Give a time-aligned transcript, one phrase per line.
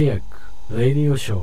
[0.00, 0.24] ティアック・
[0.70, 1.40] ラディオショー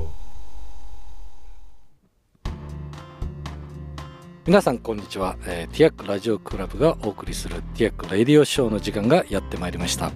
[4.47, 10.11] 皆さんこんにちは、えー、ティアックラジオクラブがお送りするティアック・ラディオショーの時間がやってまいりました。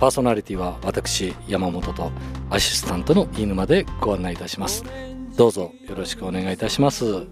[0.00, 2.10] パーソナリティは私山本と
[2.50, 4.84] アシスタントの飯沼でご案内いたします。
[5.36, 7.28] どうぞよろしくお願いいたします。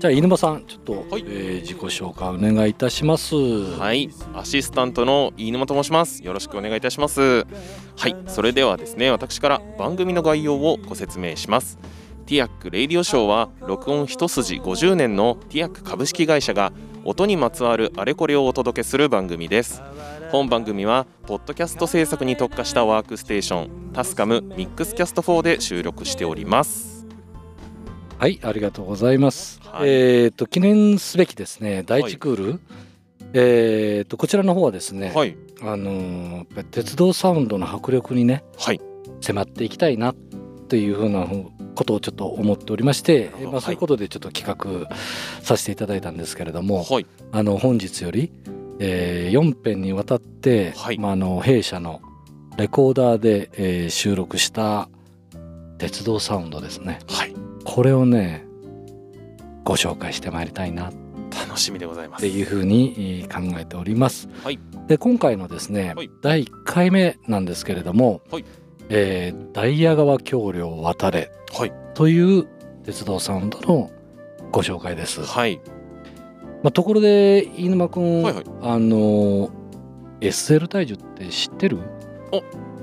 [0.00, 3.34] じゃあ飯沼さんちょっと、はい、えー、自己紹介お願いいたします。
[3.34, 4.08] はい。
[4.32, 6.24] アシスタントの飯沼と申します。
[6.24, 7.44] よろしくお願いいたします。
[7.98, 8.16] はい。
[8.26, 11.78] それではですね私から番組の概要をご説明します。
[12.24, 16.72] ティアックレイディオショーは録音一筋50年のティアック株式会社が
[17.04, 19.82] 音にまつわるあれこれをお届けする番組です。
[20.32, 26.99] 本番組はポッドキャスト制作に特化したワークステーション TASCAM Mixcast 4で収録しております
[28.20, 32.58] はいありがとうございます、はい、えっ、と記念すべきですね第一クール、はい、
[33.32, 38.80] えっ、とこちらの方はですね、はい、あのー、鉄道サウンドの迫力にね、はい、
[39.22, 40.14] 迫っていきたいな
[40.68, 41.26] というふうな
[41.74, 44.94] ことをちょっと思っておりまして、まあ、そういうことでちょっと企画
[45.42, 48.30] させていただいたんですけれども、はい、あの本日より、
[48.80, 52.02] えー、4編にわたって、はい、まあ、あの弊社の
[52.58, 54.90] レコーダーで、えー、収録した
[55.78, 56.98] 鉄道サウンドですね。
[57.08, 58.46] はいこれをね
[59.64, 60.92] ご紹介してまいりたいな。
[61.30, 62.26] 楽しみでございます。
[62.26, 64.28] っていうふうに考えております。
[64.42, 64.58] はい、
[64.88, 68.44] で今回のですね、はい、第1回目なんですけれども「はい、
[68.88, 71.30] えー、ダイヤ川橋梁を渡れ」
[71.94, 72.46] という
[72.84, 73.90] 鉄道サウンドの
[74.50, 75.22] ご紹介です。
[75.22, 75.60] はい。
[76.62, 79.50] まあ、ところで飯沼君、はいはい、あの
[80.20, 81.78] SL 体重って知ってる？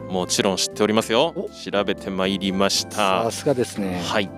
[0.09, 1.33] もちろん知っておりますよ。
[1.71, 3.23] 調べてまいりました。
[3.25, 4.01] さすがですね。
[4.03, 4.29] はい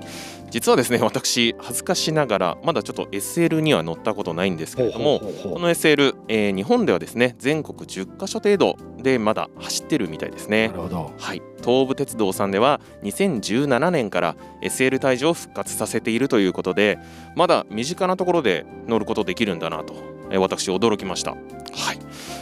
[0.51, 10.67] 実はですね私恥ずかしながらまだちょっと SL には乗ったことないんですけれどもこの SL、えー、日本ではですね全国10カ所程度でまだ走ってるみたいですね。
[10.69, 16.99] なるほど、はい、東武鉄道さんでは2017年から SL 退場を復活させているということで
[17.35, 19.93] まだ身近なところで乗ることできるんだなと、
[20.31, 21.31] えー、私驚きました。
[21.31, 21.99] はい。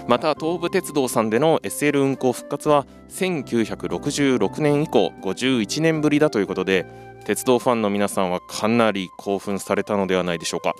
[0.07, 6.85] また東武鉄道さんでの SL 運行復活は1966年以降51年ぶりだということで
[7.27, 10.73] 鉄道ファンの皆さんはかなり興奮されたのではないでしょうか？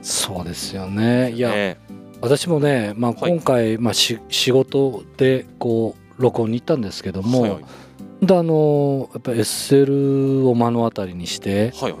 [0.00, 1.32] そうですよね。
[1.32, 1.78] いや、ね、
[2.22, 4.18] 私もね、まあ、今回、はい、まあ、仕
[4.50, 7.60] 事でこう録音に行ったんですけども、はいは
[8.22, 11.98] い、であのやっぱり SL を目の当たりにして、はいは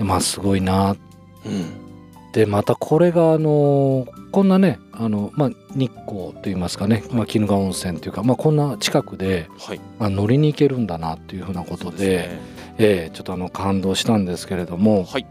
[0.00, 0.96] い、まあすごいな、
[1.44, 9.80] うん、でまたこれがあのこんなねあの、まあ、日光といいますかね、まあ、鬼怒川温泉というか、まあ、こんな近くで、はい。
[9.98, 12.61] まあ、乗りに行けるんだなっていうふうなことで。
[12.78, 15.26] えー、ちょっとあの感動したんですけれども、はい、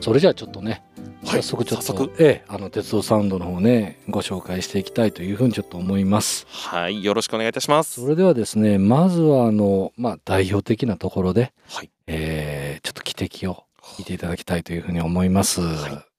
[0.00, 0.82] それじゃあちょっとね
[1.24, 6.46] 早速ちょっと、ええ、あの鉄道サウンドの方ねご紹介していきたいというふうにちょっと思います。
[6.48, 8.00] はいよろしくお願いいたします。
[8.00, 16.10] それではですねまずはあのまあ代表的なところで、はい、えー、ちょっと汽笛を聞いていただきたいというふうに思います、はい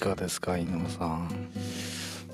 [0.00, 1.28] かがですか井上さん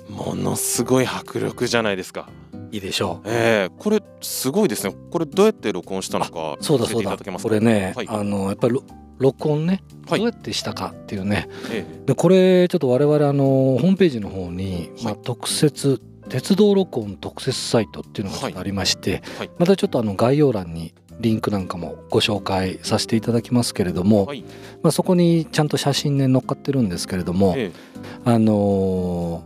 [0.09, 2.29] ものすごい迫力じゃないですか。
[2.71, 3.27] いいでしょう。
[3.27, 4.93] えー、これすごいですね。
[5.09, 7.17] これどうやって録音したのかそうだそうだ。
[7.17, 8.79] これね、はい、あのやっぱり
[9.17, 24.43] 録音ねどうやってしたかっていうね、はい、でこれちょっと我々あのホームページの方に、まあ、特設鉄道録音特設サイトっていうのがありまして、はいはい、またちょっとあの概要欄にリンクなんかもご紹介させていただきますけれども、はい、
[24.83, 29.43] まあ、そこにちゃんと写真ね載っかってるんですけれども、ええ、あの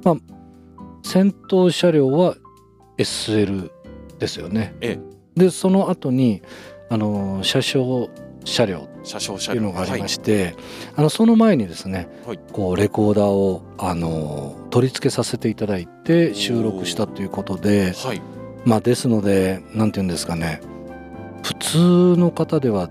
[0.00, 0.35] ー、まあ
[1.06, 2.36] 先頭車両は
[2.98, 3.70] SL
[4.18, 4.74] ですよね。
[4.80, 4.98] え
[5.36, 6.42] え、でその後に
[6.90, 8.10] あのー、車掌
[8.44, 10.54] 車両っていうのがありまして、はい、
[10.96, 18.20] あのその前にですね、はい、こうレコーダーをあの取り付けさせていただいて収録したということで、はい、
[18.64, 20.60] まあですので何て言うんですかね
[21.44, 21.78] 普通
[22.16, 22.88] の方では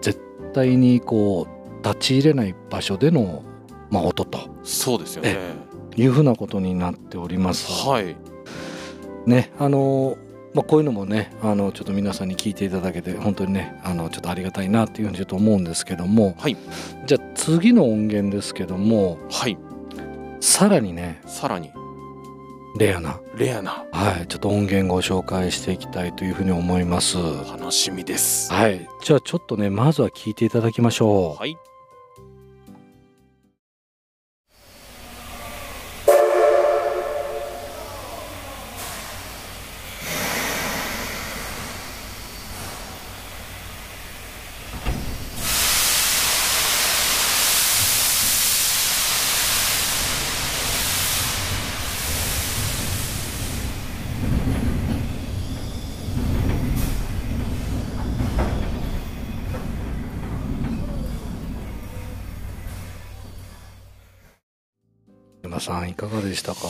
[0.00, 0.20] 絶
[0.54, 3.42] 対にこう立ち入れない場所での、
[3.90, 4.48] まあ、音と。
[4.62, 5.65] そうですよね
[5.96, 7.88] いうふうなことになっております。
[7.88, 8.16] はい、
[9.26, 10.16] ねあの
[10.54, 16.56] まあ、こういうのもねあのちょっと皆さんに聞いていただけて本当にねあのちょっとありがたいなっていうふうにちょっと思うんですけども、はい、
[17.04, 19.58] じゃあ次の音源ですけども、はい、
[20.40, 21.72] さらにねさらに。
[22.78, 23.20] レアな。
[23.36, 23.84] レアな。
[23.92, 27.18] はいちょっと音源ご紹介していきたいというふうに思います。
[27.50, 28.50] 楽しみです。
[28.50, 28.88] はい。
[29.02, 31.38] じゃあちょっとねまずは聞いていただきましょう。
[31.38, 31.58] はい
[65.66, 66.60] さんいかがでしたか？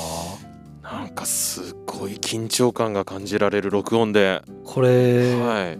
[0.82, 4.40] なんかすごい緊張感が感じられる録音で。
[4.64, 5.78] これ、はい、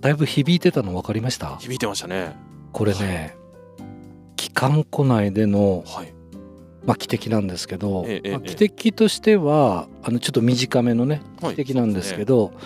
[0.00, 1.56] だいぶ響いてたの分かりました？
[1.56, 2.36] 響いてましたね。
[2.72, 3.36] これね、
[3.78, 6.12] はい、機関庫内での、はい、
[6.84, 12.56] まあ、汽笛なんですけど、ええまあ、汽笛としてはあのちょっと短めのね汽笛なんですけど、ね、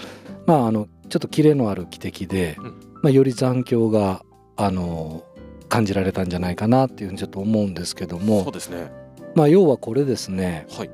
[0.46, 2.64] まああのちょっとキレのある汽笛で、うん、
[3.02, 4.24] まあ、より残響が
[4.56, 5.22] あの
[5.68, 8.42] 感じられたんじゃないかなっていうふうにちょっと思うんですけども。
[8.42, 9.01] そうですね
[9.34, 10.90] まあ要はこれですね、はい、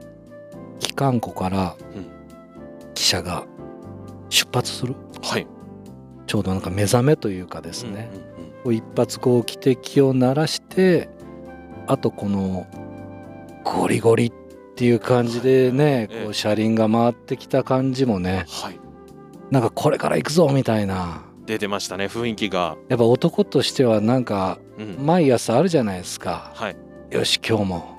[0.79, 1.76] 機関庫から
[2.94, 3.46] 汽車が
[4.29, 5.46] 出発する、はい、
[6.26, 8.11] ちょうどなんか目覚めというかですね、
[8.64, 11.08] うんうん、一発こう汽笛を鳴らして
[11.87, 12.67] あとこの
[13.64, 14.32] ゴリゴリっ
[14.76, 18.79] ていう感じでね、こう車輪が回ってきた感じもね、はい、
[19.50, 21.25] なんかこれから行くぞみたいな。
[21.46, 22.76] 出てましたね雰囲気が。
[22.88, 24.58] やっぱ男としてはなんか
[25.02, 26.76] 毎朝あるじゃないですか、はい、
[27.11, 27.98] よし今日も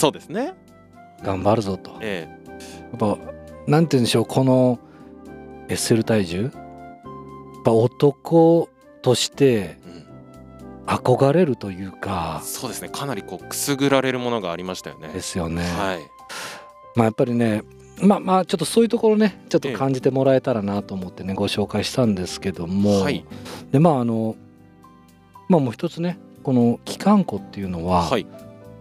[0.00, 0.54] そうですね。
[1.22, 2.50] 頑張るぞと、ええ、
[2.92, 3.18] やっぱ
[3.66, 4.78] なんて言うんでしょうこの
[5.68, 6.44] SL 体重？
[6.44, 6.52] やっ
[7.64, 8.70] ぱ男
[9.02, 9.76] として
[10.86, 12.88] 憧れるというか、うん、そうですね。
[12.88, 15.08] かなりこうくすぐられるものがありましたよね。
[15.08, 15.62] ですよね。
[15.62, 15.98] はい。
[16.96, 17.62] まあやっぱりね
[18.02, 23.26] まあまあちょっとそういうところねちょっと感じてもらえたらなと思ってね、ご紹介したんですけども、はい、
[23.70, 24.34] でまああの
[25.48, 28.26] まあもう一つねこの機関庫っていうのは、はい、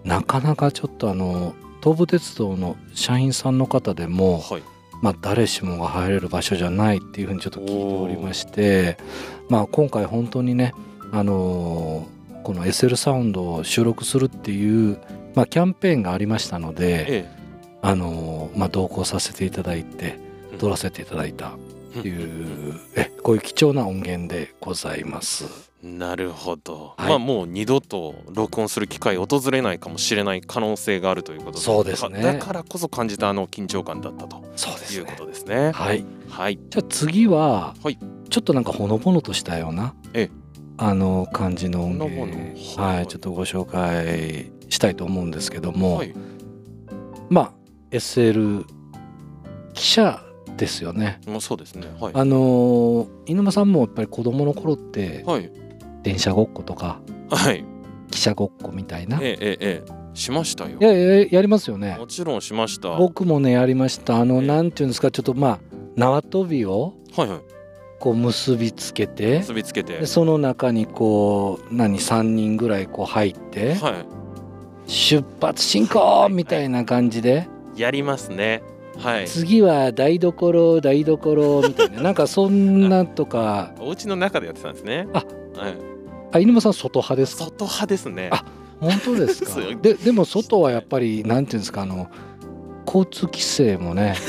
[0.04, 4.64] なかなかちょっとあの東武鉄道の社員さんの方でも、はい、
[5.02, 8.98] まあ、誰しもが入れる場所じゃないっていうふうにちょっと聞いておりまして、
[9.50, 10.74] まあ、今回本当にね、
[11.12, 15.00] あのー、この SL サウンドを収録するっていう、
[15.36, 17.30] まあ、キャンペーンがありましたので、ええ、
[17.82, 20.20] あのー、まあ、同行させていただいて
[20.58, 25.69] 撮らせていただいたっていう、えこういう貴重な音源でございます。
[25.82, 31.58] なるほど、はい、まあもう二度と録音する機会訪れないかもしれない可能性があるということで。
[31.60, 32.22] そうですね。
[32.22, 34.44] だからこそ感じたあの緊張感だったと。
[34.58, 35.72] そうです、ね、いうことですね。
[35.72, 37.98] はい、はい、じゃあ次は、はい、
[38.30, 40.30] ちょっとなんかほのぼのとしたようなえ
[40.78, 42.38] あの感じの音源。
[42.78, 46.14] はい、ちょっとご紹介したいと思うんですけども、はい、
[47.30, 47.54] まあ
[47.92, 48.66] SL
[49.74, 50.22] 記者
[50.58, 51.22] ですよね。
[51.26, 51.88] もうそうですね。
[52.02, 55.50] はい、あの犬間さんもやっぱり子供の頃って、はい、
[56.04, 57.64] 電車ごっことか、はい、
[58.10, 60.78] 汽車ごっこみたいな、ええええ、しましたよ。
[60.80, 61.96] いやややりますよね。
[61.98, 62.96] もちろんしました。
[62.98, 64.18] 僕もねやりました。
[64.18, 65.60] あの、ええ、なんていうんですかちょっとまあ
[65.96, 67.40] 縄跳びをはいはい。
[68.00, 70.06] こう結びつけて結びつけて。
[70.06, 74.06] その中にこう何3人ぐらいこう入って、は
[74.88, 78.64] い、出発進行みたいな感じで、やりますね。
[78.98, 82.02] はい、次は台所台所みたいな。
[82.02, 83.74] なんかそんなとか。
[83.80, 85.08] お家の中でやってたんですね。
[85.14, 85.24] あ、
[85.64, 85.78] はい、
[86.34, 87.46] あ犬間さん外派ですか？
[87.46, 88.30] 外派ですね。
[88.32, 88.44] あ
[88.80, 89.60] 本当ですか？
[89.82, 92.08] ででも外はやっぱりなんていうんですかあの
[92.86, 94.16] 交通規制もね。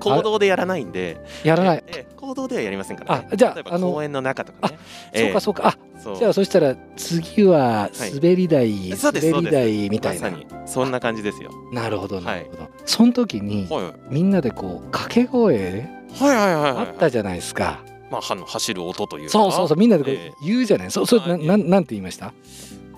[0.00, 1.24] 行動でやらないんで。
[1.44, 4.78] やらない、ええ、行動ではやりませんから、ね、あじゃあ公園の中とかね。
[5.14, 5.68] そうかそうか。
[5.68, 5.78] あ
[6.18, 11.50] じゃあそしたら次は滑り台、はい、滑り台みたいな、ま、そんな感じですよ。
[11.72, 13.68] なるほどなるほど、はい、その時に、
[14.08, 17.84] みんなでこう掛け声はいはいはい、あったじゃないですか。
[18.10, 22.32] まあ、走る音というそうそうそうみんなで言うじゃない、えー、そうそうななんて言いました？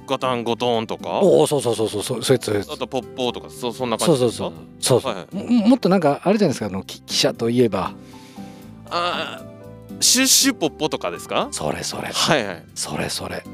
[0.06, 1.20] ガタンゴトンとか。
[1.20, 5.00] おおそうそうそうそうそうそうそうあとポッポーとかそそんな感じそうそうそう。
[5.02, 6.66] そう、はい、ももっとなんかあるじゃないですか？
[6.66, 7.92] あの記者といえば。
[8.90, 9.42] あ
[10.00, 11.48] シュッシュポッポとかですか？
[11.52, 12.08] それそれ。
[12.08, 12.64] はいはい。
[12.74, 13.36] それそれ。
[13.36, 13.44] はい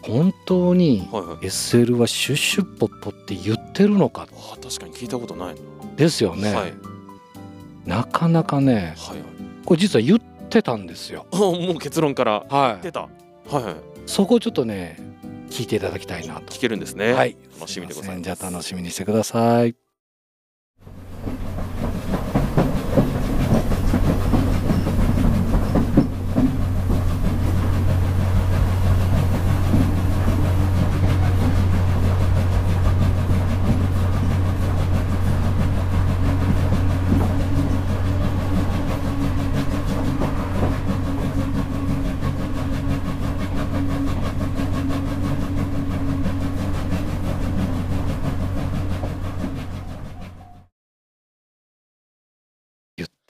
[0.00, 1.06] 本当に
[1.42, 4.28] SL はシュッシュポッポって言ってるのか？
[4.32, 5.56] あ確かに聞いたことない
[5.96, 6.72] ですよね、はい、
[7.84, 8.94] なかなかね、はいはい、
[9.66, 10.18] これ実は言っ
[10.48, 11.26] てたんですよ。
[11.32, 12.86] もう結論からはい、
[13.54, 13.76] はい、
[14.06, 14.96] そこをちょっとね
[15.50, 16.54] 聞いていただきたいなと。
[16.54, 17.12] 聞けるんですね。
[17.12, 17.36] はい。
[17.58, 18.22] 楽しみでございます。
[18.22, 19.74] じゃあ楽しみにしてください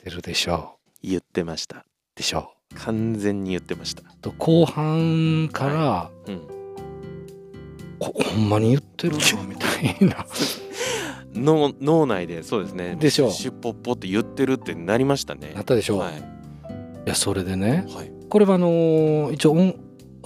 [0.09, 0.79] でしょ。
[1.03, 1.85] う言ってました。
[2.15, 2.53] でしょ。
[2.73, 4.03] う完全に言ってました。
[4.23, 6.43] と後半から、はい、うん、
[7.99, 9.43] ほんまに言ってるの？
[9.45, 10.25] みたいな。
[11.35, 12.97] 脳脳内でそうですね。
[12.97, 13.29] でしょ。
[13.29, 15.53] うシュッポッポって言ってるってなりましたね。
[15.55, 15.97] なったでしょ。
[15.97, 16.21] う、はい、い
[17.07, 19.75] やそれでね、はい、これはあのー、一応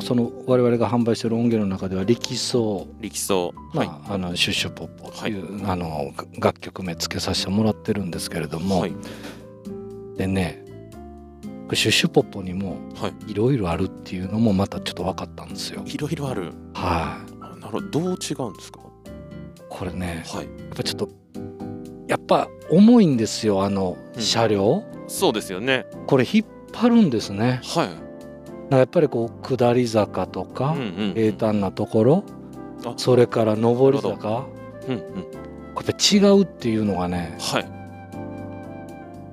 [0.00, 2.86] その我々が販売してる音源の中では力奏。
[3.00, 3.52] 力奏。
[3.74, 8.92] まあ、はい、あのシュッシュポッポっていう、はい、あの楽曲名付けさせてもらってるんですけれども、はい、
[10.22, 10.62] でね
[11.74, 12.76] シュシュポッポにも
[13.26, 13.34] い。
[13.34, 15.82] ろいろあるっていうのもまたちょっと分かったんですよ。
[15.86, 16.52] いろいろある。
[16.74, 17.40] はい。
[17.40, 17.88] なるほど。
[17.88, 18.80] どう違うんですか？
[19.70, 21.08] これね、はい、やっぱちょっと
[22.08, 25.86] やっぱ重いんですよあの車両、うん、そうですよね。
[26.06, 27.60] これ引っ張るんですね。
[27.64, 27.84] は
[28.70, 28.74] い。
[28.74, 30.76] やっぱりこう下り坂とか、
[31.14, 32.24] 平坦なところ
[32.98, 34.46] それから上り坂、
[34.88, 35.04] うんうん、
[35.74, 37.81] これ違うっていうのがね、はい、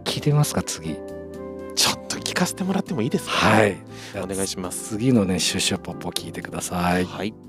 [0.10, 0.96] 聞いてみますか次。
[1.76, 3.78] ちょっと聞かせてもらってもいいですか、はい。
[4.16, 4.90] お願いします。
[4.90, 7.06] 次のねシュシュポッポ聞いてください。
[7.06, 7.49] はい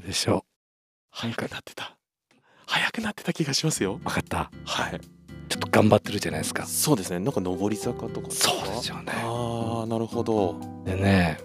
[0.00, 0.42] でしょう。
[1.10, 1.96] 早くなってた。
[2.66, 3.96] 早くなってた気がしますよ。
[4.04, 4.50] 分かった。
[4.64, 5.00] はい。
[5.48, 6.66] ちょっと頑張ってるじゃないですか。
[6.66, 7.18] そうですね。
[7.18, 9.12] なんか上り坂とかそうですよね。
[9.14, 10.58] ああなるほど。
[10.84, 11.38] でね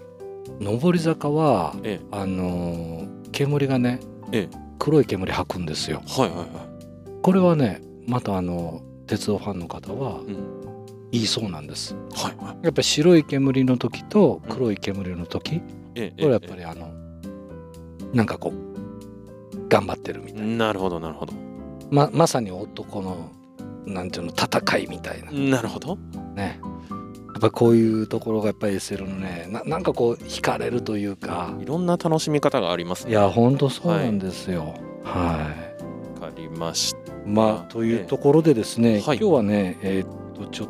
[0.60, 4.00] 上り坂は、ええ、あの煙がね、
[4.32, 6.02] ええ、黒い煙吐くんですよ。
[6.06, 6.48] はいはいはい。
[7.22, 10.20] これはねまたあの鉄道ファンの方は、
[11.12, 16.92] 言いそうなんです、はいはい、やっぱり白い煙の時と黒い煙の時、うん、これやっぱりあの、
[18.12, 20.66] なんかこう頑張ってるみたいな。
[20.66, 21.32] なるほどなるほど。
[21.90, 23.30] ままさに男の
[23.86, 25.30] なんていうの戦いみたいな。
[25.30, 25.96] なるほど。
[26.34, 26.60] ね。
[27.32, 31.54] やっぱこういうところがやっぱり SL のねななんかこう惹かれるというか。
[31.60, 33.12] いろんな楽しみ方がありますね。
[33.12, 34.74] いやほんとそうなんですよ。
[35.04, 35.50] は
[36.18, 36.20] い。
[36.20, 37.12] わ、かりました。
[37.26, 40.68] まあというところでですね、はい、今日はねえー、っとちょ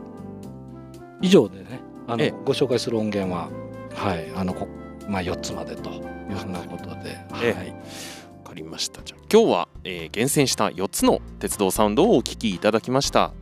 [1.22, 3.48] 以上でねあの、ご紹介する音源は
[3.94, 4.68] はいあのこ
[5.10, 5.98] まあ4つまでとい
[6.32, 7.74] うふうなことで、はい、わ
[8.44, 9.02] かりました。
[9.02, 13.32] じゃあ今日は、えー、厳選した4つの鉄道サウンドをお聞きいただきました、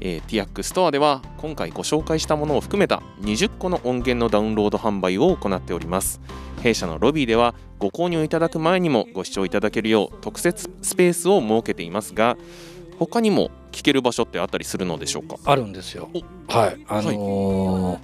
[0.00, 6.20] えー、ティアックストアでは今回ご紹介したものを含めた20個の音源のダウンロード販売を行っております。
[6.62, 12.38] 弊社のロビーではご購入いただく前にもご視聴いただけるよう特設スペースを設けていますが
[12.98, 15.36] 他にも聞ける場所ってあったりするのでしょうか？
[15.44, 16.08] あるんですよ。
[16.48, 16.84] はい。
[16.88, 17.98] あのーはい。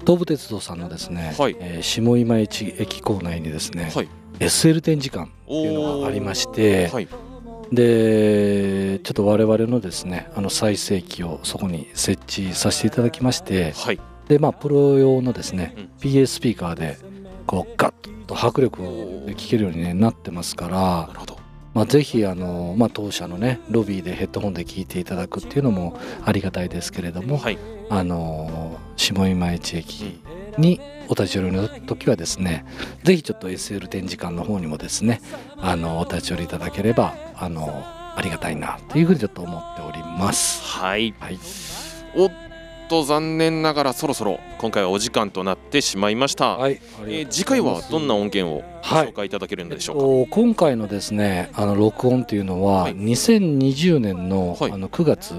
[0.00, 4.08] 東武鉄道さんのですね、はい、えー、下今市駅構内にですね、はい、
[4.38, 7.08] SL 展示館っていうのがありまして、はい、
[7.72, 16.98] でちょっと我々のですねあの最盛期をそこに設置させていただきまして、はい、でまあプロ用のですね、うん、PA スピーカーで
[17.46, 18.82] こうガッと迫力
[19.26, 21.33] で聴けるように、ね、なってますからなるほど
[21.74, 27.58] まあ、ぜひあの、まあ、当社のねロビーでヘッドホンで聴いていただくっていうのもありがたいですけれども、はい、
[27.90, 30.20] あの下今市駅
[30.56, 32.64] にお立ち寄りの時はですね
[33.02, 35.20] ぜひちょっと SL 展示館の方にもですね
[35.58, 37.68] あのお立ち寄りいただければあの
[38.16, 40.62] ありがたいなというふうにちょっと思っております。
[40.62, 41.38] はい、はい、
[42.16, 42.43] おっ
[42.88, 49.28] と残念ながらそろそろ今回はお時間となってしまいました、はい、えー、次回はどんな音源をご紹介い。
[49.30, 55.34] ただけるんでしょうか、はいえっと、今回のですねあの録音というのは、はい、2020年の,、あの9月、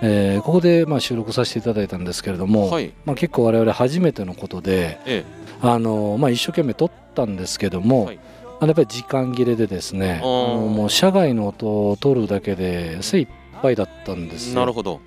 [0.00, 5.24] えー、ここでまあ収録させていただいたんですけれども、はい、まあ、結構我々初めてのことで、ええ、
[5.60, 8.18] あのまあ、一生懸命撮ったんですけども、はい、
[8.60, 13.28] あのやっぱり時間切れでですねもう車外の音を撮るだけで精一
[13.60, 15.00] 杯だったんですなるほど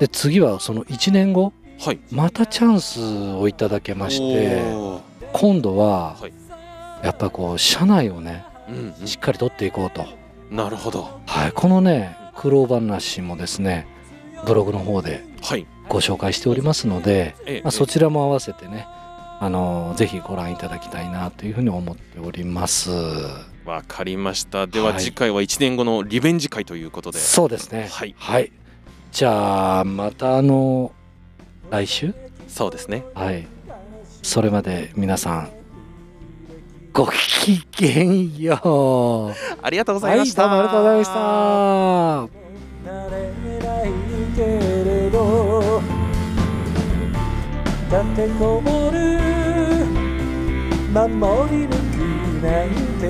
[0.00, 3.00] で次はその1年後、はい、またチャンス
[3.36, 4.62] をいただけまして
[5.32, 6.16] 今度は、
[7.04, 10.04] やっぱこう車内をね、うんうん、しっかり撮っていこうと
[10.50, 13.86] なるほど、はい、このね苦労話もですね
[14.46, 15.22] ブログの方で
[15.88, 18.86] ご紹介しておりますので、はい、まあ、そちらも合わせてね
[19.42, 22.90] あのぜひご覧いただきたいなというふうに思っております。
[23.64, 24.66] わかりました。
[24.66, 27.18] では次回は1年後のリベンジ会ということで。
[27.18, 27.88] そうですね。
[27.90, 28.14] はい。
[28.18, 28.52] はい。
[29.12, 30.92] じゃあまたあの
[31.70, 32.14] 来週？
[32.48, 33.04] そうですね。
[33.14, 33.46] はい。
[34.22, 35.48] それまで皆さん
[36.92, 38.54] ごきげんよ
[39.28, 39.34] う。
[39.62, 40.46] ありがとうございました。
[40.46, 42.40] はい、ありがとうございました。
[47.90, 49.18] 立てこもる
[50.92, 51.96] 守り抜き
[52.42, 52.68] なん
[53.00, 53.04] て